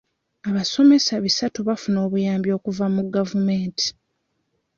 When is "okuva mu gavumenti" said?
2.57-3.87